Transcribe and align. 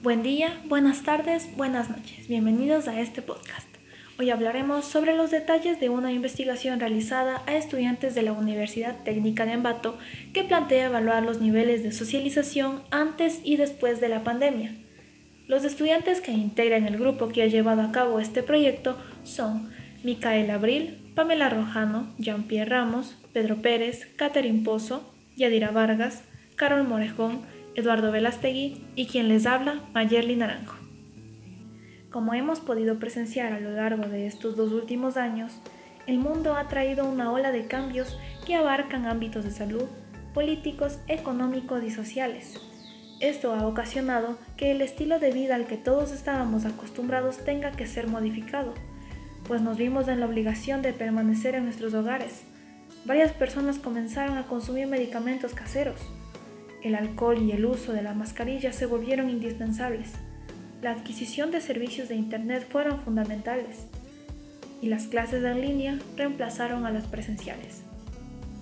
Buen 0.00 0.22
día, 0.22 0.60
buenas 0.66 1.02
tardes, 1.02 1.48
buenas 1.56 1.90
noches. 1.90 2.28
Bienvenidos 2.28 2.86
a 2.86 3.00
este 3.00 3.20
podcast. 3.20 3.66
Hoy 4.16 4.30
hablaremos 4.30 4.84
sobre 4.84 5.16
los 5.16 5.32
detalles 5.32 5.80
de 5.80 5.88
una 5.88 6.12
investigación 6.12 6.78
realizada 6.78 7.42
a 7.46 7.56
estudiantes 7.56 8.14
de 8.14 8.22
la 8.22 8.30
Universidad 8.30 9.02
Técnica 9.02 9.44
de 9.44 9.54
Ambato 9.54 9.98
que 10.32 10.44
plantea 10.44 10.86
evaluar 10.86 11.24
los 11.24 11.40
niveles 11.40 11.82
de 11.82 11.90
socialización 11.90 12.84
antes 12.92 13.40
y 13.42 13.56
después 13.56 14.00
de 14.00 14.08
la 14.08 14.22
pandemia. 14.22 14.72
Los 15.48 15.64
estudiantes 15.64 16.20
que 16.20 16.30
integran 16.30 16.86
el 16.86 16.96
grupo 16.96 17.26
que 17.30 17.42
ha 17.42 17.46
llevado 17.46 17.82
a 17.82 17.90
cabo 17.90 18.20
este 18.20 18.44
proyecto 18.44 18.96
son 19.24 19.68
Micaela 20.04 20.54
Abril, 20.54 21.10
Pamela 21.16 21.48
Rojano, 21.48 22.14
Jean-Pierre 22.18 22.70
Ramos, 22.70 23.16
Pedro 23.32 23.56
Pérez, 23.62 24.06
Catherine 24.14 24.62
Pozo, 24.62 25.12
Yadira 25.34 25.72
Vargas, 25.72 26.22
Carol 26.54 26.86
Morejón, 26.86 27.42
Eduardo 27.78 28.10
Velastegui 28.10 28.84
y 28.96 29.06
quien 29.06 29.28
les 29.28 29.46
habla, 29.46 29.84
Mayerly 29.94 30.34
Naranjo. 30.34 30.74
Como 32.10 32.34
hemos 32.34 32.58
podido 32.58 32.98
presenciar 32.98 33.52
a 33.52 33.60
lo 33.60 33.70
largo 33.70 34.08
de 34.08 34.26
estos 34.26 34.56
dos 34.56 34.72
últimos 34.72 35.16
años, 35.16 35.60
el 36.08 36.18
mundo 36.18 36.56
ha 36.56 36.66
traído 36.66 37.08
una 37.08 37.30
ola 37.30 37.52
de 37.52 37.68
cambios 37.68 38.18
que 38.44 38.56
abarcan 38.56 39.06
ámbitos 39.06 39.44
de 39.44 39.52
salud, 39.52 39.84
políticos, 40.34 40.98
económicos 41.06 41.84
y 41.84 41.92
sociales. 41.92 42.60
Esto 43.20 43.54
ha 43.54 43.64
ocasionado 43.64 44.38
que 44.56 44.72
el 44.72 44.80
estilo 44.80 45.20
de 45.20 45.30
vida 45.30 45.54
al 45.54 45.68
que 45.68 45.76
todos 45.76 46.10
estábamos 46.10 46.64
acostumbrados 46.64 47.44
tenga 47.44 47.70
que 47.70 47.86
ser 47.86 48.08
modificado, 48.08 48.74
pues 49.46 49.62
nos 49.62 49.76
vimos 49.76 50.08
en 50.08 50.18
la 50.18 50.26
obligación 50.26 50.82
de 50.82 50.92
permanecer 50.92 51.54
en 51.54 51.66
nuestros 51.66 51.94
hogares. 51.94 52.42
Varias 53.04 53.30
personas 53.30 53.78
comenzaron 53.78 54.36
a 54.36 54.48
consumir 54.48 54.88
medicamentos 54.88 55.54
caseros, 55.54 56.00
el 56.82 56.94
alcohol 56.94 57.42
y 57.42 57.52
el 57.52 57.66
uso 57.66 57.92
de 57.92 58.02
la 58.02 58.14
mascarilla 58.14 58.72
se 58.72 58.86
volvieron 58.86 59.30
indispensables. 59.30 60.12
La 60.80 60.92
adquisición 60.92 61.50
de 61.50 61.60
servicios 61.60 62.08
de 62.08 62.14
Internet 62.14 62.66
fueron 62.68 63.00
fundamentales 63.00 63.86
y 64.80 64.88
las 64.88 65.08
clases 65.08 65.44
en 65.44 65.60
línea 65.60 65.98
reemplazaron 66.16 66.86
a 66.86 66.90
las 66.90 67.06
presenciales. 67.06 67.82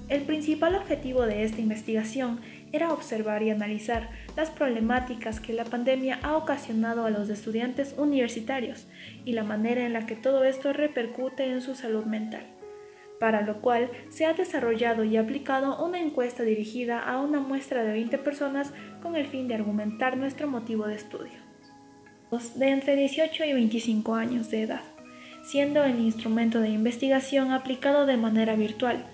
El 0.08 0.22
principal 0.22 0.76
objetivo 0.76 1.22
de 1.22 1.42
esta 1.42 1.60
investigación 1.60 2.40
era 2.72 2.92
observar 2.92 3.42
y 3.42 3.50
analizar 3.50 4.08
las 4.36 4.50
problemáticas 4.50 5.40
que 5.40 5.52
la 5.52 5.64
pandemia 5.64 6.20
ha 6.22 6.36
ocasionado 6.36 7.04
a 7.04 7.10
los 7.10 7.28
estudiantes 7.28 7.94
universitarios 7.98 8.86
y 9.24 9.32
la 9.32 9.44
manera 9.44 9.84
en 9.84 9.92
la 9.92 10.06
que 10.06 10.16
todo 10.16 10.44
esto 10.44 10.72
repercute 10.72 11.50
en 11.50 11.60
su 11.60 11.74
salud 11.74 12.04
mental 12.04 12.55
para 13.18 13.42
lo 13.42 13.60
cual 13.60 13.90
se 14.08 14.26
ha 14.26 14.34
desarrollado 14.34 15.04
y 15.04 15.16
aplicado 15.16 15.84
una 15.84 15.98
encuesta 15.98 16.42
dirigida 16.42 17.00
a 17.00 17.20
una 17.20 17.40
muestra 17.40 17.84
de 17.84 17.92
20 17.92 18.18
personas 18.18 18.72
con 19.02 19.16
el 19.16 19.26
fin 19.26 19.48
de 19.48 19.54
argumentar 19.54 20.16
nuestro 20.16 20.48
motivo 20.48 20.86
de 20.86 20.96
estudio. 20.96 21.46
De 22.56 22.68
entre 22.68 22.96
18 22.96 23.44
y 23.44 23.52
25 23.52 24.14
años 24.14 24.50
de 24.50 24.62
edad, 24.62 24.82
siendo 25.44 25.84
el 25.84 26.00
instrumento 26.00 26.60
de 26.60 26.68
investigación 26.68 27.52
aplicado 27.52 28.04
de 28.04 28.16
manera 28.16 28.56
virtual, 28.56 29.04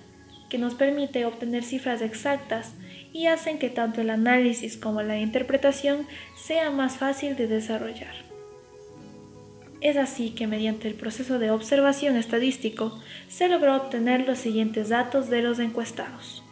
que 0.48 0.58
nos 0.58 0.74
permite 0.74 1.24
obtener 1.24 1.62
cifras 1.62 2.02
exactas 2.02 2.74
y 3.12 3.26
hacen 3.26 3.58
que 3.58 3.70
tanto 3.70 4.00
el 4.00 4.10
análisis 4.10 4.76
como 4.76 5.02
la 5.02 5.18
interpretación 5.18 6.06
sea 6.36 6.70
más 6.70 6.96
fácil 6.96 7.36
de 7.36 7.46
desarrollar. 7.46 8.31
Es 9.82 9.96
así 9.96 10.30
que 10.30 10.46
mediante 10.46 10.86
el 10.86 10.94
proceso 10.94 11.40
de 11.40 11.50
observación 11.50 12.16
estadístico 12.16 13.00
se 13.26 13.48
logró 13.48 13.74
obtener 13.74 14.24
los 14.28 14.38
siguientes 14.38 14.90
datos 14.90 15.28
de 15.28 15.42
los 15.42 15.58
encuestados. 15.58 16.44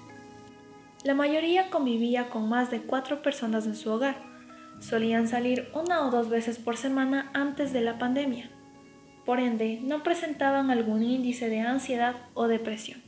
La 1.05 1.15
mayoría 1.15 1.71
convivía 1.71 2.29
con 2.29 2.49
más 2.49 2.73
de 2.73 2.81
cuatro 2.81 3.23
personas 3.23 3.67
en 3.67 3.77
su 3.77 3.89
hogar. 3.93 4.17
Solían 4.81 5.29
salir 5.29 5.69
una 5.75 6.05
o 6.05 6.11
dos 6.11 6.29
veces 6.29 6.59
por 6.59 6.77
semana 6.77 7.31
antes 7.33 7.73
de 7.73 7.83
la 7.83 8.01
pandemia. 8.01 8.51
Por 9.25 9.39
ende, 9.39 9.79
no 9.81 10.03
presentaban 10.03 10.73
algún 10.73 11.05
índice 11.05 11.49
de 11.49 11.61
ansiedad 11.61 12.17
o 12.35 12.49
depresión. 12.49 13.01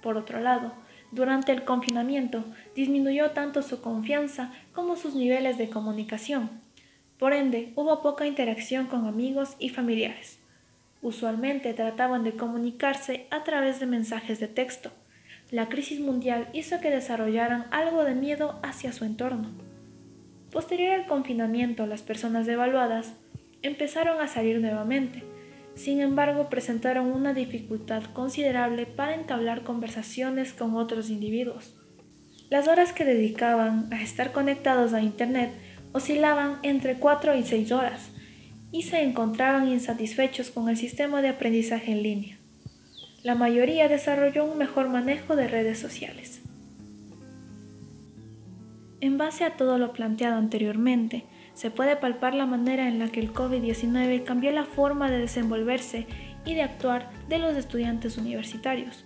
Por 0.00 0.16
otro 0.16 0.38
lado, 0.38 0.74
durante 1.10 1.50
el 1.50 1.64
confinamiento 1.64 2.44
disminuyó 2.76 3.32
tanto 3.32 3.62
su 3.62 3.80
confianza 3.80 4.52
como 4.72 4.94
sus 4.94 5.16
niveles 5.16 5.58
de 5.58 5.70
comunicación, 5.70 6.63
por 7.18 7.32
ende, 7.32 7.72
hubo 7.76 8.02
poca 8.02 8.26
interacción 8.26 8.86
con 8.86 9.06
amigos 9.06 9.56
y 9.58 9.68
familiares. 9.68 10.38
Usualmente 11.00 11.74
trataban 11.74 12.24
de 12.24 12.32
comunicarse 12.32 13.26
a 13.30 13.44
través 13.44 13.78
de 13.78 13.86
mensajes 13.86 14.40
de 14.40 14.48
texto. 14.48 14.90
La 15.50 15.68
crisis 15.68 16.00
mundial 16.00 16.48
hizo 16.52 16.80
que 16.80 16.90
desarrollaran 16.90 17.66
algo 17.70 18.04
de 18.04 18.14
miedo 18.14 18.58
hacia 18.62 18.92
su 18.92 19.04
entorno. 19.04 19.50
Posterior 20.50 20.92
al 20.92 21.06
confinamiento, 21.06 21.86
las 21.86 22.02
personas 22.02 22.48
evaluadas 22.48 23.14
empezaron 23.62 24.20
a 24.20 24.28
salir 24.28 24.60
nuevamente. 24.60 25.22
Sin 25.74 26.00
embargo, 26.00 26.48
presentaron 26.48 27.06
una 27.06 27.34
dificultad 27.34 28.04
considerable 28.12 28.86
para 28.86 29.14
entablar 29.14 29.62
conversaciones 29.62 30.52
con 30.52 30.76
otros 30.76 31.10
individuos. 31.10 31.74
Las 32.50 32.68
horas 32.68 32.92
que 32.92 33.04
dedicaban 33.04 33.92
a 33.92 34.00
estar 34.00 34.32
conectados 34.32 34.92
a 34.92 35.00
Internet 35.00 35.52
oscilaban 35.94 36.58
entre 36.62 36.96
4 36.96 37.36
y 37.36 37.44
6 37.44 37.72
horas 37.72 38.10
y 38.72 38.82
se 38.82 39.02
encontraban 39.02 39.68
insatisfechos 39.68 40.50
con 40.50 40.68
el 40.68 40.76
sistema 40.76 41.22
de 41.22 41.28
aprendizaje 41.28 41.92
en 41.92 42.02
línea. 42.02 42.38
La 43.22 43.36
mayoría 43.36 43.88
desarrolló 43.88 44.44
un 44.44 44.58
mejor 44.58 44.88
manejo 44.88 45.36
de 45.36 45.46
redes 45.46 45.78
sociales. 45.78 46.42
En 49.00 49.18
base 49.18 49.44
a 49.44 49.56
todo 49.56 49.78
lo 49.78 49.92
planteado 49.92 50.36
anteriormente, 50.36 51.24
se 51.54 51.70
puede 51.70 51.94
palpar 51.94 52.34
la 52.34 52.46
manera 52.46 52.88
en 52.88 52.98
la 52.98 53.10
que 53.10 53.20
el 53.20 53.32
COVID-19 53.32 54.24
cambió 54.24 54.50
la 54.50 54.64
forma 54.64 55.08
de 55.08 55.18
desenvolverse 55.18 56.08
y 56.44 56.54
de 56.54 56.62
actuar 56.62 57.10
de 57.28 57.38
los 57.38 57.56
estudiantes 57.56 58.18
universitarios, 58.18 59.04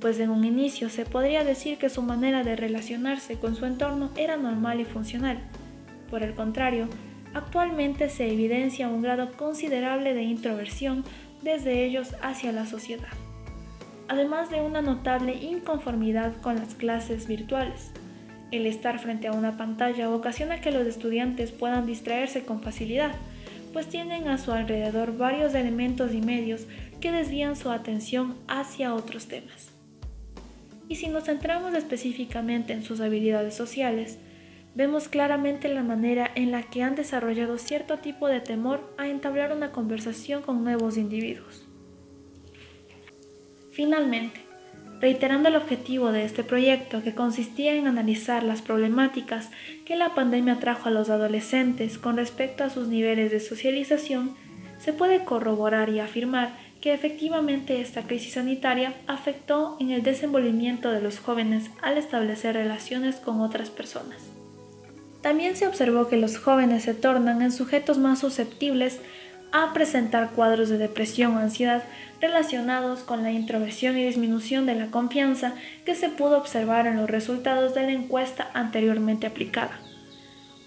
pues 0.00 0.18
en 0.18 0.30
un 0.30 0.44
inicio 0.44 0.88
se 0.88 1.04
podría 1.04 1.44
decir 1.44 1.76
que 1.76 1.90
su 1.90 2.00
manera 2.00 2.42
de 2.42 2.56
relacionarse 2.56 3.38
con 3.38 3.54
su 3.54 3.66
entorno 3.66 4.10
era 4.16 4.38
normal 4.38 4.80
y 4.80 4.86
funcional, 4.86 5.38
por 6.10 6.22
el 6.22 6.34
contrario, 6.34 6.88
actualmente 7.32 8.08
se 8.08 8.30
evidencia 8.30 8.88
un 8.88 9.02
grado 9.02 9.32
considerable 9.32 10.14
de 10.14 10.22
introversión 10.22 11.04
desde 11.42 11.84
ellos 11.84 12.14
hacia 12.22 12.52
la 12.52 12.66
sociedad, 12.66 13.08
además 14.08 14.50
de 14.50 14.60
una 14.60 14.82
notable 14.82 15.34
inconformidad 15.34 16.36
con 16.42 16.56
las 16.56 16.74
clases 16.74 17.26
virtuales. 17.26 17.92
El 18.50 18.66
estar 18.66 18.98
frente 18.98 19.28
a 19.28 19.32
una 19.32 19.56
pantalla 19.56 20.10
ocasiona 20.10 20.60
que 20.60 20.72
los 20.72 20.86
estudiantes 20.86 21.52
puedan 21.52 21.86
distraerse 21.86 22.44
con 22.44 22.60
facilidad, 22.60 23.12
pues 23.72 23.88
tienen 23.88 24.26
a 24.26 24.38
su 24.38 24.52
alrededor 24.52 25.16
varios 25.16 25.54
elementos 25.54 26.12
y 26.12 26.20
medios 26.20 26.66
que 27.00 27.12
desvían 27.12 27.54
su 27.54 27.70
atención 27.70 28.36
hacia 28.48 28.94
otros 28.94 29.28
temas. 29.28 29.70
Y 30.88 30.96
si 30.96 31.06
nos 31.06 31.24
centramos 31.24 31.74
específicamente 31.74 32.72
en 32.72 32.82
sus 32.82 33.00
habilidades 33.00 33.54
sociales, 33.54 34.18
vemos 34.74 35.08
claramente 35.08 35.68
la 35.68 35.82
manera 35.82 36.30
en 36.34 36.52
la 36.52 36.62
que 36.62 36.82
han 36.82 36.94
desarrollado 36.94 37.58
cierto 37.58 37.98
tipo 37.98 38.28
de 38.28 38.40
temor 38.40 38.94
a 38.98 39.08
entablar 39.08 39.52
una 39.52 39.72
conversación 39.72 40.42
con 40.42 40.62
nuevos 40.62 40.96
individuos. 40.96 41.66
Finalmente, 43.72 44.40
reiterando 45.00 45.48
el 45.48 45.56
objetivo 45.56 46.12
de 46.12 46.24
este 46.24 46.44
proyecto 46.44 47.02
que 47.02 47.14
consistía 47.14 47.74
en 47.74 47.86
analizar 47.86 48.42
las 48.42 48.62
problemáticas 48.62 49.50
que 49.84 49.96
la 49.96 50.14
pandemia 50.14 50.60
trajo 50.60 50.88
a 50.88 50.92
los 50.92 51.08
adolescentes 51.08 51.98
con 51.98 52.16
respecto 52.16 52.64
a 52.64 52.70
sus 52.70 52.88
niveles 52.88 53.30
de 53.30 53.40
socialización, 53.40 54.36
se 54.78 54.92
puede 54.92 55.24
corroborar 55.24 55.88
y 55.88 56.00
afirmar 56.00 56.56
que 56.80 56.94
efectivamente 56.94 57.80
esta 57.80 58.02
crisis 58.02 58.34
sanitaria 58.34 58.94
afectó 59.06 59.76
en 59.80 59.90
el 59.90 60.02
desenvolvimiento 60.02 60.90
de 60.90 61.02
los 61.02 61.18
jóvenes 61.18 61.70
al 61.82 61.98
establecer 61.98 62.54
relaciones 62.54 63.16
con 63.16 63.40
otras 63.40 63.70
personas. 63.70 64.30
También 65.22 65.56
se 65.56 65.66
observó 65.66 66.08
que 66.08 66.16
los 66.16 66.38
jóvenes 66.38 66.84
se 66.84 66.94
tornan 66.94 67.42
en 67.42 67.52
sujetos 67.52 67.98
más 67.98 68.20
susceptibles 68.20 69.00
a 69.52 69.72
presentar 69.72 70.30
cuadros 70.30 70.68
de 70.68 70.78
depresión 70.78 71.36
o 71.36 71.40
ansiedad 71.40 71.82
relacionados 72.20 73.00
con 73.00 73.22
la 73.22 73.32
introversión 73.32 73.98
y 73.98 74.04
disminución 74.04 74.66
de 74.66 74.74
la 74.74 74.86
confianza 74.86 75.54
que 75.84 75.94
se 75.94 76.08
pudo 76.08 76.38
observar 76.38 76.86
en 76.86 76.96
los 76.96 77.10
resultados 77.10 77.74
de 77.74 77.82
la 77.82 77.92
encuesta 77.92 78.50
anteriormente 78.54 79.26
aplicada. 79.26 79.80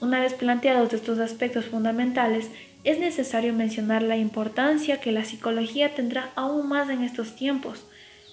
Una 0.02 0.20
vez 0.20 0.34
planteados 0.34 0.92
estos 0.94 1.20
aspectos 1.20 1.66
fundamentales, 1.66 2.50
es 2.84 3.00
necesario 3.00 3.54
mencionar 3.54 4.04
la 4.04 4.18
importancia 4.18 5.00
que 5.00 5.14
la 5.14 5.24
psicología 5.24 5.96
tendrá 5.96 6.32
aún 6.36 6.68
más 6.68 6.90
en 6.90 7.04
estos 7.04 7.36
tiempos, 7.38 7.86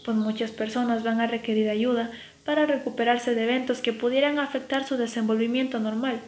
pues 0.04 0.16
muchas 0.16 0.50
personas 0.50 1.04
van 1.04 1.20
a 1.20 1.28
requerir 1.28 1.68
ayuda 1.68 2.10
para 2.44 2.66
recuperarse 2.66 3.34
de 3.34 3.44
eventos 3.44 3.80
que 3.80 3.92
pudieran 3.92 4.38
afectar 4.38 4.86
su 4.86 4.96
desenvolvimiento 4.96 5.78
normal. 5.78 6.20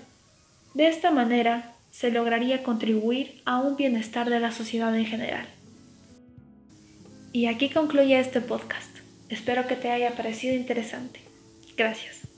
De 0.74 0.88
esta 0.88 1.10
manera, 1.10 1.72
se 1.90 2.10
lograría 2.10 2.62
contribuir 2.62 3.42
a 3.44 3.60
un 3.60 3.76
bienestar 3.76 4.30
de 4.30 4.40
la 4.40 4.52
sociedad 4.52 4.96
en 4.96 5.06
general. 5.06 5.46
Y 7.32 7.46
aquí 7.46 7.68
concluye 7.70 8.18
este 8.18 8.40
podcast. 8.40 8.90
Espero 9.28 9.66
que 9.66 9.76
te 9.76 9.90
haya 9.90 10.14
parecido 10.14 10.54
interesante. 10.54 11.20
Gracias. 11.76 12.31